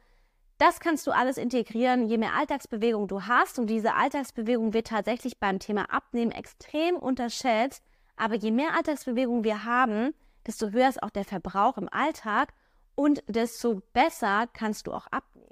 Das 0.57 0.79
kannst 0.79 1.07
du 1.07 1.11
alles 1.11 1.37
integrieren, 1.37 2.07
je 2.07 2.17
mehr 2.17 2.35
Alltagsbewegung 2.35 3.07
du 3.07 3.23
hast. 3.23 3.57
Und 3.57 3.67
diese 3.67 3.95
Alltagsbewegung 3.95 4.73
wird 4.73 4.87
tatsächlich 4.87 5.39
beim 5.39 5.57
Thema 5.59 5.85
Abnehmen 5.91 6.31
extrem 6.31 6.95
unterschätzt. 6.95 7.83
Aber 8.15 8.35
je 8.35 8.51
mehr 8.51 8.75
Alltagsbewegung 8.75 9.43
wir 9.43 9.63
haben, 9.65 10.13
desto 10.45 10.69
höher 10.69 10.89
ist 10.89 11.01
auch 11.01 11.09
der 11.09 11.25
Verbrauch 11.25 11.77
im 11.77 11.89
Alltag 11.91 12.53
und 12.95 13.23
desto 13.27 13.81
besser 13.93 14.47
kannst 14.53 14.85
du 14.85 14.93
auch 14.93 15.07
abnehmen. 15.07 15.47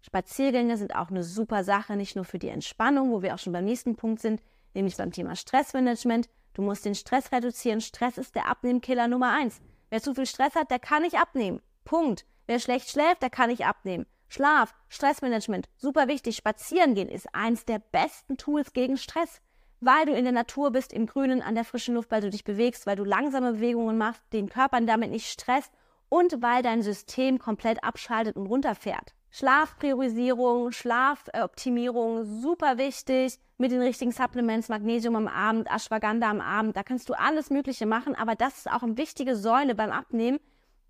Spaziergänge 0.00 0.76
sind 0.76 0.94
auch 0.94 1.10
eine 1.10 1.24
super 1.24 1.64
Sache, 1.64 1.96
nicht 1.96 2.16
nur 2.16 2.24
für 2.24 2.38
die 2.38 2.48
Entspannung, 2.48 3.10
wo 3.10 3.22
wir 3.22 3.34
auch 3.34 3.38
schon 3.38 3.52
beim 3.52 3.64
nächsten 3.64 3.96
Punkt 3.96 4.20
sind, 4.20 4.40
nämlich 4.72 4.96
beim 4.96 5.10
Thema 5.10 5.34
Stressmanagement, 5.34 6.28
Du 6.56 6.62
musst 6.62 6.86
den 6.86 6.94
Stress 6.94 7.32
reduzieren. 7.32 7.82
Stress 7.82 8.16
ist 8.16 8.34
der 8.34 8.48
Abnehmkiller 8.48 9.08
Nummer 9.08 9.30
eins. 9.30 9.60
Wer 9.90 10.00
zu 10.00 10.14
viel 10.14 10.24
Stress 10.24 10.54
hat, 10.54 10.70
der 10.70 10.78
kann 10.78 11.02
nicht 11.02 11.18
abnehmen. 11.18 11.60
Punkt. 11.84 12.24
Wer 12.46 12.60
schlecht 12.60 12.88
schläft, 12.88 13.20
der 13.20 13.28
kann 13.28 13.50
nicht 13.50 13.66
abnehmen. 13.66 14.06
Schlaf, 14.28 14.74
Stressmanagement, 14.88 15.68
super 15.76 16.08
wichtig. 16.08 16.36
Spazieren 16.36 16.94
gehen 16.94 17.10
ist 17.10 17.28
eins 17.34 17.66
der 17.66 17.78
besten 17.78 18.38
Tools 18.38 18.72
gegen 18.72 18.96
Stress, 18.96 19.42
weil 19.80 20.06
du 20.06 20.14
in 20.14 20.24
der 20.24 20.32
Natur 20.32 20.70
bist, 20.70 20.94
im 20.94 21.04
Grünen, 21.04 21.42
an 21.42 21.54
der 21.54 21.66
frischen 21.66 21.94
Luft, 21.94 22.10
weil 22.10 22.22
du 22.22 22.30
dich 22.30 22.44
bewegst, 22.44 22.86
weil 22.86 22.96
du 22.96 23.04
langsame 23.04 23.52
Bewegungen 23.52 23.98
machst, 23.98 24.22
den 24.32 24.48
Körper 24.48 24.80
damit 24.80 25.10
nicht 25.10 25.28
stresst 25.30 25.70
und 26.08 26.40
weil 26.40 26.62
dein 26.62 26.80
System 26.80 27.38
komplett 27.38 27.84
abschaltet 27.84 28.34
und 28.34 28.46
runterfährt. 28.46 29.14
Schlafpriorisierung, 29.30 30.72
Schlafoptimierung, 30.72 32.24
super 32.24 32.78
wichtig. 32.78 33.38
Mit 33.58 33.70
den 33.72 33.80
richtigen 33.80 34.12
Supplements, 34.12 34.68
Magnesium 34.68 35.16
am 35.16 35.28
Abend, 35.28 35.70
Ashwagandha 35.70 36.28
am 36.28 36.42
Abend, 36.42 36.76
da 36.76 36.82
kannst 36.82 37.08
du 37.08 37.14
alles 37.14 37.48
Mögliche 37.48 37.86
machen, 37.86 38.14
aber 38.14 38.34
das 38.34 38.58
ist 38.58 38.70
auch 38.70 38.82
eine 38.82 38.98
wichtige 38.98 39.34
Säule 39.34 39.74
beim 39.74 39.90
Abnehmen, 39.90 40.40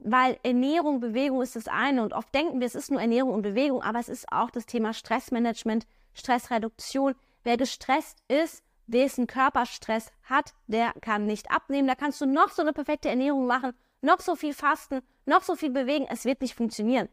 weil 0.01 0.37
Ernährung, 0.43 0.99
Bewegung 0.99 1.43
ist 1.43 1.55
das 1.55 1.69
eine 1.69 2.03
und 2.03 2.13
oft 2.13 2.35
denken 2.35 2.59
wir, 2.59 2.67
es 2.67 2.75
ist 2.75 2.91
nur 2.91 3.01
Ernährung 3.01 3.35
und 3.35 3.43
Bewegung, 3.43 3.83
aber 3.83 4.01
es 4.01 4.09
ist 4.09 4.33
auch 4.33 4.51
das 4.51 4.67
Thema 4.67 4.93
Stressmanagement, 4.93 5.87
Stressreduktion. 6.13 7.15
Wer 7.45 7.57
gestresst 7.57 8.19
ist, 8.27 8.65
dessen 8.87 9.27
Körperstress 9.27 10.11
hat, 10.25 10.53
der 10.67 10.93
kann 11.01 11.27
nicht 11.27 11.51
abnehmen. 11.51 11.89
Da 11.89 11.95
kannst 11.95 12.21
du 12.21 12.27
noch 12.27 12.51
so 12.51 12.63
eine 12.63 12.73
perfekte 12.73 13.09
Ernährung 13.09 13.47
machen, 13.47 13.73
noch 14.01 14.21
so 14.21 14.37
viel 14.37 14.55
fasten, 14.55 15.03
noch 15.25 15.43
so 15.43 15.57
viel 15.57 15.71
bewegen, 15.71 16.07
es 16.09 16.25
wird 16.25 16.41
nicht 16.41 16.55
funktionieren. 16.55 17.09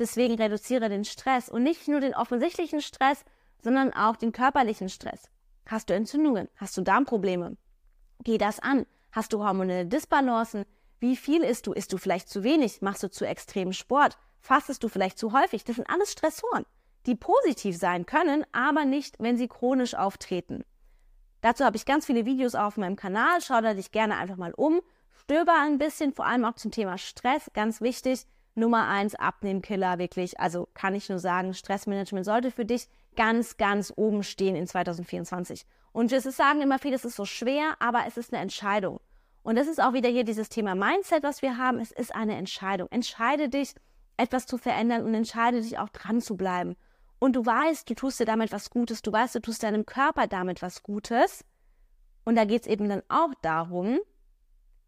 Deswegen 0.00 0.34
reduziere 0.34 0.88
den 0.88 1.04
Stress 1.04 1.50
und 1.50 1.62
nicht 1.62 1.86
nur 1.86 2.00
den 2.00 2.14
offensichtlichen 2.14 2.80
Stress, 2.80 3.22
sondern 3.62 3.92
auch 3.92 4.16
den 4.16 4.32
körperlichen 4.32 4.88
Stress. 4.88 5.28
Hast 5.66 5.90
du 5.90 5.94
Entzündungen? 5.94 6.48
Hast 6.56 6.74
du 6.76 6.80
Darmprobleme? 6.80 7.58
Geh 8.24 8.38
das 8.38 8.60
an. 8.60 8.86
Hast 9.12 9.34
du 9.34 9.44
hormonelle 9.44 9.86
Disbalancen? 9.86 10.64
Wie 11.00 11.16
viel 11.16 11.42
isst 11.42 11.66
du? 11.66 11.72
Isst 11.74 11.92
du 11.92 11.98
vielleicht 11.98 12.30
zu 12.30 12.42
wenig? 12.42 12.80
Machst 12.80 13.02
du 13.02 13.10
zu 13.10 13.26
extremen 13.26 13.74
Sport? 13.74 14.16
Fastest 14.40 14.82
du 14.82 14.88
vielleicht 14.88 15.18
zu 15.18 15.32
häufig? 15.34 15.64
Das 15.64 15.76
sind 15.76 15.88
alles 15.88 16.10
Stressoren. 16.12 16.64
die 17.06 17.14
positiv 17.14 17.76
sein 17.76 18.04
können, 18.04 18.44
aber 18.52 18.84
nicht, 18.84 19.16
wenn 19.18 19.36
sie 19.36 19.48
chronisch 19.48 19.94
auftreten. 19.94 20.64
Dazu 21.40 21.64
habe 21.64 21.76
ich 21.76 21.86
ganz 21.86 22.04
viele 22.06 22.26
Videos 22.26 22.54
auf 22.54 22.76
meinem 22.76 22.96
Kanal. 22.96 23.40
Schau 23.40 23.60
da 23.60 23.74
dich 23.74 23.90
gerne 23.90 24.16
einfach 24.16 24.36
mal 24.36 24.52
um. 24.54 24.80
Stöber 25.22 25.54
ein 25.60 25.78
bisschen, 25.78 26.12
vor 26.12 26.26
allem 26.26 26.44
auch 26.44 26.54
zum 26.54 26.70
Thema 26.70 26.98
Stress. 26.98 27.50
Ganz 27.54 27.80
wichtig. 27.80 28.26
Nummer 28.54 28.88
eins, 28.88 29.14
Abnehmkiller, 29.14 29.98
wirklich. 29.98 30.40
Also 30.40 30.68
kann 30.74 30.94
ich 30.94 31.08
nur 31.08 31.18
sagen, 31.18 31.54
Stressmanagement 31.54 32.24
sollte 32.24 32.50
für 32.50 32.64
dich 32.64 32.88
ganz, 33.16 33.56
ganz 33.56 33.92
oben 33.96 34.22
stehen 34.22 34.56
in 34.56 34.66
2024. 34.66 35.64
Und 35.92 36.12
es 36.12 36.24
sagen 36.24 36.60
immer 36.60 36.78
viele, 36.78 36.96
es 36.96 37.04
ist 37.04 37.16
so 37.16 37.24
schwer, 37.24 37.74
aber 37.80 38.04
es 38.06 38.16
ist 38.16 38.32
eine 38.32 38.42
Entscheidung. 38.42 39.00
Und 39.42 39.56
das 39.56 39.68
ist 39.68 39.80
auch 39.80 39.92
wieder 39.92 40.08
hier 40.08 40.24
dieses 40.24 40.48
Thema 40.48 40.74
Mindset, 40.74 41.22
was 41.22 41.42
wir 41.42 41.56
haben. 41.56 41.78
Es 41.78 41.92
ist 41.92 42.14
eine 42.14 42.36
Entscheidung. 42.36 42.88
Entscheide 42.90 43.48
dich, 43.48 43.74
etwas 44.16 44.46
zu 44.46 44.58
verändern 44.58 45.02
und 45.04 45.14
entscheide 45.14 45.62
dich 45.62 45.78
auch 45.78 45.88
dran 45.88 46.20
zu 46.20 46.36
bleiben. 46.36 46.76
Und 47.18 47.36
du 47.36 47.44
weißt, 47.44 47.88
du 47.88 47.94
tust 47.94 48.20
dir 48.20 48.26
damit 48.26 48.52
was 48.52 48.70
Gutes, 48.70 49.02
du 49.02 49.12
weißt, 49.12 49.34
du 49.34 49.40
tust 49.40 49.62
deinem 49.62 49.86
Körper 49.86 50.26
damit 50.26 50.62
was 50.62 50.82
Gutes. 50.82 51.44
Und 52.24 52.36
da 52.36 52.44
geht 52.44 52.62
es 52.62 52.66
eben 52.66 52.88
dann 52.88 53.02
auch 53.08 53.32
darum, 53.42 53.98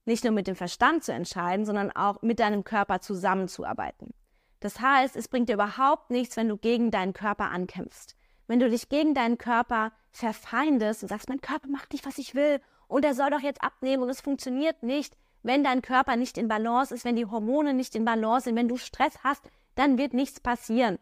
nicht 0.04 0.25
nur 0.25 0.32
mit 0.32 0.47
dem 0.47 0.56
Verstand 0.56 1.04
zu 1.04 1.12
entscheiden, 1.12 1.64
sondern 1.64 1.90
auch 1.92 2.23
mit 2.23 2.40
deinem 2.40 2.64
Körper 2.64 3.00
zusammenzuarbeiten. 3.00 4.14
Das 4.61 4.80
heißt, 4.80 5.16
es 5.16 5.28
bringt 5.28 5.49
dir 5.49 5.54
überhaupt 5.54 6.11
nichts, 6.11 6.37
wenn 6.37 6.49
du 6.49 6.56
gegen 6.56 6.90
deinen 6.90 7.12
Körper 7.12 7.50
ankämpfst. 7.50 8.16
Wenn 8.47 8.61
du 8.61 8.68
dich 8.68 8.88
gegen 8.88 9.14
deinen 9.14 9.38
Körper 9.38 9.92
verfeindest 10.11 11.02
und 11.02 11.09
sagst, 11.09 11.28
mein 11.28 11.40
Körper 11.40 11.68
macht 11.68 11.92
nicht, 11.92 12.06
was 12.06 12.18
ich 12.18 12.35
will 12.35 12.61
und 12.87 13.04
er 13.04 13.14
soll 13.14 13.30
doch 13.30 13.40
jetzt 13.40 13.62
abnehmen 13.62 14.02
und 14.02 14.09
es 14.09 14.21
funktioniert 14.21 14.82
nicht, 14.82 15.16
wenn 15.42 15.64
dein 15.64 15.82
Körper 15.82 16.16
nicht 16.16 16.38
in 16.38 16.49
Balance 16.49 16.94
ist, 16.94 17.04
wenn 17.04 17.16
die 17.16 17.26
Hormone 17.26 17.75
nicht 17.75 17.94
in 17.97 18.04
Balance 18.04 18.44
sind, 18.44 18.56
wenn 18.56 18.68
du 18.68 18.76
Stress 18.76 19.18
hast, 19.25 19.42
dann 19.75 19.99
wird 19.99 20.14
nichts 20.14 20.40
passieren. 20.40 20.99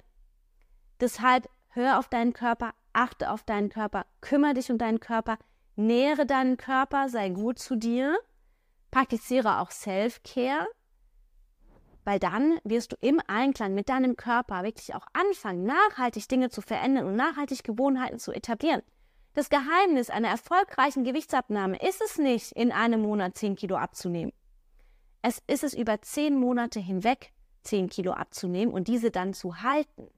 Deshalb 1.00 1.49
hör 1.69 1.99
auf 1.99 2.09
deinen 2.09 2.33
Körper, 2.33 2.73
achte 2.92 3.30
auf 3.30 3.42
deinen 3.42 3.69
Körper, 3.69 4.07
kümmere 4.21 4.54
dich 4.54 4.71
um 4.71 4.78
deinen 4.78 5.00
Körper, 5.00 5.38
nähere 5.76 6.26
deinen 6.26 6.57
Körper, 6.57 7.09
sei 7.09 7.30
gut 7.30 7.59
zu 7.59 7.76
dir, 7.76 8.19
praktiziere 8.90 9.61
auch 9.61 9.70
Self-Care, 9.70 10.66
weil 12.04 12.18
dann 12.18 12.59
wirst 12.64 12.92
du 12.92 12.97
im 13.00 13.20
Einklang 13.26 13.75
mit 13.75 13.88
deinem 13.88 14.16
Körper 14.16 14.62
wirklich 14.62 14.94
auch 14.94 15.06
anfangen, 15.12 15.64
nachhaltig 15.64 16.28
Dinge 16.28 16.50
zu 16.50 16.61
verändern 16.62 17.06
und 17.06 17.16
nachhaltig 17.16 17.62
Gewohnheiten 17.62 18.18
zu 18.18 18.32
etablieren. 18.32 18.82
Das 19.35 19.49
Geheimnis 19.49 20.11
einer 20.11 20.28
erfolgreichen 20.28 21.04
Gewichtsabnahme 21.04 21.78
ist 21.87 22.02
es 22.02 22.18
nicht, 22.18 22.52
in 22.52 22.73
einem 22.73 23.02
Monat 23.02 23.37
10 23.37 23.54
Kilo 23.54 23.76
abzunehmen. 23.76 24.32
Es 25.23 25.42
ist 25.47 25.62
es 25.62 25.75
über 25.75 26.00
10 26.00 26.38
Monate 26.38 26.80
hinweg 26.80 27.32
10 27.62 27.90
Kilo 27.90 28.12
abzunehmen 28.12 28.75
und 28.75 28.88
diese 28.88 29.11
dann 29.11 29.35
zu 29.35 29.62
halten. 29.62 30.09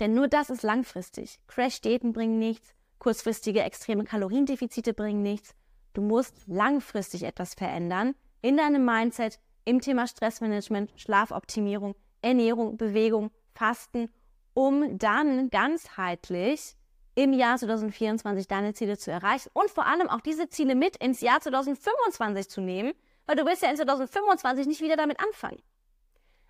Denn 0.00 0.14
nur 0.14 0.28
das 0.28 0.50
ist 0.50 0.62
langfristig. 0.62 1.38
Crash-Diäten 1.46 2.12
bringen 2.12 2.38
nichts, 2.38 2.74
kurzfristige 2.98 3.62
extreme 3.62 4.04
Kaloriendefizite 4.04 4.94
bringen 4.94 5.22
nichts. 5.22 5.54
Du 6.00 6.06
musst 6.06 6.34
langfristig 6.46 7.24
etwas 7.24 7.52
verändern 7.52 8.14
in 8.40 8.56
deinem 8.56 8.86
Mindset, 8.86 9.38
im 9.66 9.82
Thema 9.82 10.06
Stressmanagement, 10.06 10.90
Schlafoptimierung, 10.96 11.94
Ernährung, 12.22 12.78
Bewegung, 12.78 13.30
Fasten, 13.52 14.10
um 14.54 14.96
dann 14.96 15.50
ganzheitlich 15.50 16.74
im 17.16 17.34
Jahr 17.34 17.58
2024 17.58 18.48
deine 18.48 18.72
Ziele 18.72 18.96
zu 18.96 19.10
erreichen 19.10 19.50
und 19.52 19.68
vor 19.68 19.84
allem 19.84 20.08
auch 20.08 20.22
diese 20.22 20.48
Ziele 20.48 20.74
mit 20.74 20.96
ins 20.96 21.20
Jahr 21.20 21.38
2025 21.38 22.48
zu 22.48 22.62
nehmen, 22.62 22.94
weil 23.26 23.36
du 23.36 23.44
willst 23.44 23.60
ja 23.60 23.68
in 23.68 23.76
2025 23.76 24.68
nicht 24.68 24.80
wieder 24.80 24.96
damit 24.96 25.20
anfangen. 25.20 25.60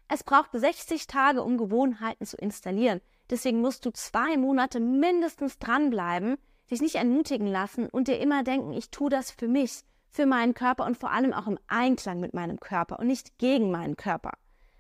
Es 0.07 0.23
braucht 0.23 0.51
60 0.53 1.09
Tage, 1.09 1.43
um 1.43 1.59
Gewohnheiten 1.59 2.25
zu 2.25 2.37
installieren. 2.37 3.01
Deswegen 3.31 3.61
musst 3.63 3.85
du 3.85 3.91
zwei 3.91 4.37
Monate 4.37 4.79
mindestens 4.79 5.59
dranbleiben, 5.59 6.39
dich 6.71 6.81
nicht 6.81 6.97
entmutigen 6.97 7.47
lassen 7.47 7.89
und 7.89 8.09
dir 8.09 8.19
immer 8.19 8.43
denken, 8.43 8.73
ich 8.73 8.91
tue 8.91 9.11
das 9.11 9.31
für 9.31 9.49
mich, 9.49 9.83
für 10.11 10.27
meinen 10.27 10.55
Körper 10.55 10.87
und 10.87 10.97
vor 10.97 11.11
allem 11.11 11.33
auch 11.33 11.47
im 11.47 11.59
Einklang 11.69 12.21
mit 12.21 12.35
meinem 12.35 12.59
Körper 12.59 12.99
und 12.99 13.07
nicht 13.07 13.39
gegen 13.39 13.71
meinen 13.71 13.97
Körper. 13.97 14.33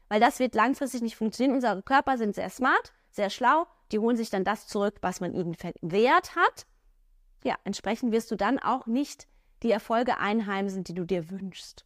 Weil 0.08 0.20
das 0.20 0.38
wird 0.38 0.54
langfristig 0.54 1.02
nicht 1.02 1.16
funktionieren. 1.16 1.54
Unsere 1.54 1.82
Körper 1.82 2.18
sind 2.18 2.34
sehr 2.34 2.50
smart, 2.50 2.92
sehr 3.10 3.30
schlau 3.30 3.66
die 3.92 3.98
holen 3.98 4.16
sich 4.16 4.30
dann 4.30 4.44
das 4.44 4.66
zurück, 4.66 4.96
was 5.00 5.20
man 5.20 5.34
ihnen 5.34 5.54
verwehrt 5.54 6.36
hat. 6.36 6.66
Ja, 7.44 7.56
entsprechend 7.64 8.12
wirst 8.12 8.30
du 8.30 8.36
dann 8.36 8.58
auch 8.58 8.86
nicht 8.86 9.26
die 9.62 9.70
Erfolge 9.70 10.18
einheimsen, 10.18 10.84
die 10.84 10.94
du 10.94 11.04
dir 11.04 11.30
wünschst. 11.30 11.84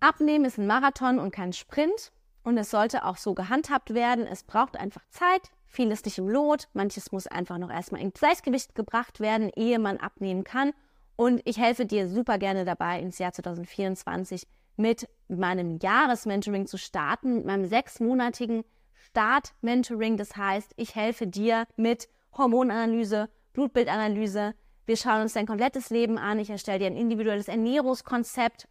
Abnehmen 0.00 0.44
ist 0.44 0.58
ein 0.58 0.66
Marathon 0.66 1.18
und 1.18 1.32
kein 1.32 1.52
Sprint 1.52 2.12
und 2.42 2.58
es 2.58 2.70
sollte 2.70 3.04
auch 3.04 3.16
so 3.16 3.34
gehandhabt 3.34 3.94
werden. 3.94 4.26
Es 4.26 4.42
braucht 4.42 4.76
einfach 4.76 5.06
Zeit, 5.10 5.50
vieles 5.74 6.04
nicht 6.04 6.18
im 6.18 6.28
Lot, 6.28 6.68
manches 6.72 7.12
muss 7.12 7.26
einfach 7.26 7.58
noch 7.58 7.70
erstmal 7.70 8.00
in 8.00 8.12
Gleichgewicht 8.12 8.74
gebracht 8.74 9.20
werden, 9.20 9.50
ehe 9.54 9.78
man 9.78 9.98
abnehmen 9.98 10.44
kann. 10.44 10.72
Und 11.16 11.42
ich 11.44 11.58
helfe 11.58 11.86
dir 11.86 12.08
super 12.08 12.38
gerne 12.38 12.64
dabei, 12.64 13.00
ins 13.00 13.18
Jahr 13.18 13.32
2024 13.32 14.46
mit 14.76 15.08
meinem 15.28 15.78
Jahresmentoring 15.78 16.66
zu 16.66 16.78
starten, 16.78 17.36
mit 17.36 17.46
meinem 17.46 17.66
sechsmonatigen 17.66 18.64
Start-Mentoring. 18.94 20.16
Das 20.16 20.36
heißt, 20.36 20.72
ich 20.76 20.94
helfe 20.94 21.26
dir 21.26 21.66
mit 21.76 22.08
Hormonanalyse, 22.36 23.28
Blutbildanalyse. 23.52 24.54
Wir 24.86 24.96
schauen 24.96 25.22
uns 25.22 25.34
dein 25.34 25.46
komplettes 25.46 25.90
Leben 25.90 26.18
an. 26.18 26.38
Ich 26.38 26.50
erstelle 26.50 26.80
dir 26.80 26.86
ein 26.86 26.96
individuelles 26.96 27.48
Ernährungskonzept, 27.48 28.68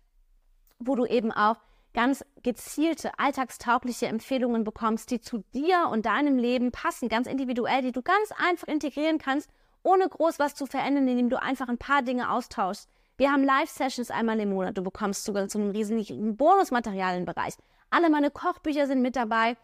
wo 0.79 0.95
du 0.95 1.05
eben 1.05 1.31
auch 1.31 1.57
ganz 1.93 2.25
gezielte, 2.41 3.11
alltagstaugliche 3.17 4.07
Empfehlungen 4.07 4.63
bekommst, 4.63 5.11
die 5.11 5.21
zu 5.21 5.43
dir 5.53 5.89
und 5.91 6.05
deinem 6.05 6.37
Leben 6.37 6.71
passen, 6.71 7.09
ganz 7.09 7.27
individuell, 7.27 7.81
die 7.81 7.91
du 7.91 8.01
ganz 8.01 8.31
einfach 8.37 8.67
integrieren 8.67 9.19
kannst, 9.19 9.49
ohne 9.83 10.07
groß 10.07 10.39
was 10.39 10.55
zu 10.55 10.65
verändern, 10.65 11.07
indem 11.07 11.29
du 11.29 11.41
einfach 11.41 11.67
ein 11.67 11.77
paar 11.77 12.01
Dinge 12.01 12.31
austauschst. 12.31 12.89
Wir 13.17 13.31
haben 13.31 13.43
Live-Sessions 13.43 14.09
einmal 14.09 14.39
im 14.39 14.49
Monat. 14.49 14.77
Du 14.77 14.81
bekommst 14.81 15.23
sogar 15.23 15.47
zu 15.47 15.59
einem 15.59 15.69
riesigen 15.69 16.35
Bonusmaterialienbereich. 16.35 17.53
Alle 17.91 18.09
meine 18.09 18.31
Kochbücher 18.31 18.87
sind 18.87 19.01
mit 19.01 19.15
dabei 19.15 19.55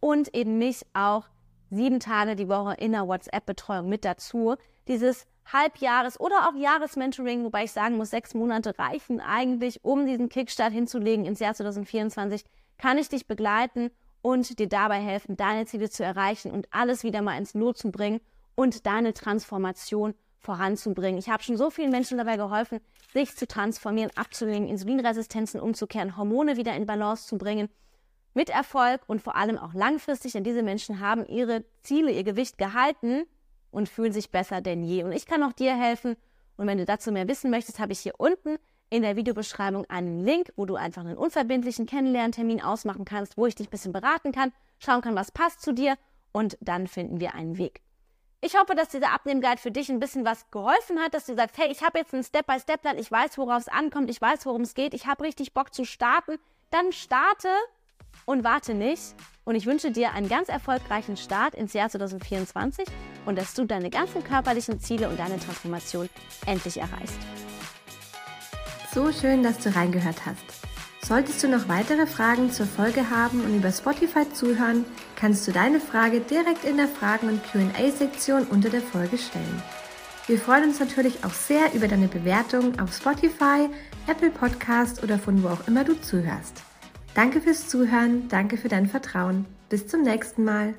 und 0.00 0.34
eben 0.34 0.58
mich 0.58 0.84
auch 0.92 1.24
sieben 1.70 2.00
Tage 2.00 2.36
die 2.36 2.48
Woche 2.48 2.74
in 2.74 2.92
der 2.92 3.08
WhatsApp-Betreuung 3.08 3.88
mit 3.88 4.04
dazu. 4.04 4.56
Dieses 4.88 5.26
Halbjahres- 5.52 6.20
oder 6.20 6.48
auch 6.48 6.54
Jahresmentoring, 6.54 7.44
wobei 7.44 7.64
ich 7.64 7.72
sagen 7.72 7.96
muss, 7.96 8.10
sechs 8.10 8.34
Monate 8.34 8.78
reichen 8.78 9.20
eigentlich, 9.20 9.84
um 9.84 10.06
diesen 10.06 10.28
Kickstart 10.28 10.72
hinzulegen 10.72 11.24
ins 11.24 11.40
Jahr 11.40 11.54
2024, 11.54 12.44
kann 12.76 12.98
ich 12.98 13.08
dich 13.08 13.26
begleiten 13.26 13.90
und 14.22 14.58
dir 14.58 14.68
dabei 14.68 15.00
helfen, 15.00 15.36
deine 15.36 15.66
Ziele 15.66 15.90
zu 15.90 16.04
erreichen 16.04 16.50
und 16.50 16.68
alles 16.70 17.02
wieder 17.02 17.22
mal 17.22 17.38
ins 17.38 17.54
Lot 17.54 17.78
zu 17.78 17.90
bringen 17.90 18.20
und 18.54 18.86
deine 18.86 19.14
Transformation 19.14 20.14
voranzubringen. 20.40 21.18
Ich 21.18 21.28
habe 21.28 21.42
schon 21.42 21.56
so 21.56 21.70
vielen 21.70 21.90
Menschen 21.90 22.18
dabei 22.18 22.36
geholfen, 22.36 22.80
sich 23.12 23.34
zu 23.36 23.46
transformieren, 23.46 24.10
abzulegen, 24.16 24.68
Insulinresistenzen 24.68 25.60
umzukehren, 25.60 26.16
Hormone 26.16 26.56
wieder 26.56 26.74
in 26.74 26.86
Balance 26.86 27.26
zu 27.26 27.38
bringen. 27.38 27.68
Mit 28.34 28.50
Erfolg 28.50 29.00
und 29.06 29.22
vor 29.22 29.36
allem 29.36 29.58
auch 29.58 29.74
langfristig, 29.74 30.32
denn 30.32 30.44
diese 30.44 30.62
Menschen 30.62 31.00
haben 31.00 31.26
ihre 31.26 31.64
Ziele, 31.82 32.12
ihr 32.12 32.22
Gewicht 32.22 32.58
gehalten 32.58 33.24
und 33.70 33.88
fühlen 33.88 34.12
sich 34.12 34.30
besser 34.30 34.60
denn 34.60 34.82
je. 34.82 35.04
Und 35.04 35.12
ich 35.12 35.26
kann 35.26 35.42
auch 35.42 35.52
dir 35.52 35.76
helfen. 35.76 36.16
Und 36.56 36.66
wenn 36.66 36.78
du 36.78 36.84
dazu 36.84 37.12
mehr 37.12 37.28
wissen 37.28 37.50
möchtest, 37.50 37.78
habe 37.78 37.92
ich 37.92 38.00
hier 38.00 38.14
unten 38.18 38.58
in 38.90 39.02
der 39.02 39.16
Videobeschreibung 39.16 39.84
einen 39.88 40.20
Link, 40.20 40.52
wo 40.56 40.64
du 40.64 40.76
einfach 40.76 41.02
einen 41.04 41.18
unverbindlichen 41.18 41.86
Kennenlerntermin 41.86 42.62
ausmachen 42.62 43.04
kannst, 43.04 43.36
wo 43.36 43.46
ich 43.46 43.54
dich 43.54 43.68
ein 43.68 43.70
bisschen 43.70 43.92
beraten 43.92 44.32
kann, 44.32 44.52
schauen 44.78 45.02
kann, 45.02 45.14
was 45.14 45.30
passt 45.30 45.62
zu 45.62 45.72
dir 45.72 45.96
und 46.32 46.56
dann 46.60 46.86
finden 46.86 47.20
wir 47.20 47.34
einen 47.34 47.58
Weg. 47.58 47.82
Ich 48.40 48.56
hoffe, 48.56 48.76
dass 48.76 48.88
dieser 48.88 49.12
Abnehmguide 49.12 49.60
für 49.60 49.72
dich 49.72 49.88
ein 49.88 49.98
bisschen 49.98 50.24
was 50.24 50.48
geholfen 50.50 51.00
hat, 51.00 51.12
dass 51.12 51.26
du 51.26 51.34
sagst, 51.34 51.58
hey, 51.58 51.70
ich 51.70 51.82
habe 51.82 51.98
jetzt 51.98 52.14
einen 52.14 52.22
Step-by-Step-Plan, 52.22 52.96
ich 52.96 53.10
weiß, 53.10 53.36
worauf 53.36 53.62
es 53.62 53.68
ankommt, 53.68 54.08
ich 54.10 54.20
weiß, 54.20 54.46
worum 54.46 54.62
es 54.62 54.74
geht, 54.74 54.94
ich 54.94 55.06
habe 55.06 55.24
richtig 55.24 55.54
Bock 55.54 55.74
zu 55.74 55.84
starten. 55.84 56.38
Dann 56.70 56.92
starte 56.92 57.48
und 58.24 58.44
warte 58.44 58.74
nicht. 58.74 59.14
Und 59.44 59.54
ich 59.54 59.64
wünsche 59.64 59.90
dir 59.90 60.12
einen 60.12 60.28
ganz 60.28 60.50
erfolgreichen 60.50 61.16
Start 61.16 61.54
ins 61.54 61.72
Jahr 61.72 61.88
2024 61.88 62.86
und 63.24 63.38
dass 63.38 63.54
du 63.54 63.64
deine 63.64 63.88
ganzen 63.88 64.22
körperlichen 64.22 64.78
Ziele 64.80 65.08
und 65.08 65.18
deine 65.18 65.38
Transformation 65.38 66.10
endlich 66.44 66.76
erreichst. 66.76 67.18
So 68.92 69.10
schön, 69.12 69.42
dass 69.42 69.58
du 69.58 69.74
reingehört 69.74 70.26
hast. 70.26 70.44
Solltest 71.02 71.42
du 71.42 71.48
noch 71.48 71.68
weitere 71.68 72.06
Fragen 72.06 72.50
zur 72.50 72.66
Folge 72.66 73.08
haben 73.08 73.40
und 73.42 73.56
über 73.56 73.72
Spotify 73.72 74.30
zuhören, 74.30 74.84
kannst 75.16 75.48
du 75.48 75.52
deine 75.52 75.80
Frage 75.80 76.20
direkt 76.20 76.64
in 76.64 76.76
der 76.76 76.88
Fragen- 76.88 77.28
und 77.28 77.42
QA-Sektion 77.44 78.44
unter 78.48 78.68
der 78.68 78.82
Folge 78.82 79.16
stellen. 79.16 79.62
Wir 80.26 80.38
freuen 80.38 80.64
uns 80.64 80.80
natürlich 80.80 81.24
auch 81.24 81.32
sehr 81.32 81.72
über 81.72 81.88
deine 81.88 82.08
Bewertung 82.08 82.78
auf 82.78 82.94
Spotify, 82.94 83.70
Apple 84.06 84.30
Podcast 84.30 85.02
oder 85.02 85.18
von 85.18 85.42
wo 85.42 85.48
auch 85.48 85.66
immer 85.66 85.84
du 85.84 85.98
zuhörst. 85.98 86.67
Danke 87.18 87.40
fürs 87.40 87.66
Zuhören, 87.66 88.28
danke 88.28 88.56
für 88.56 88.68
dein 88.68 88.86
Vertrauen. 88.86 89.46
Bis 89.68 89.88
zum 89.88 90.02
nächsten 90.02 90.44
Mal. 90.44 90.74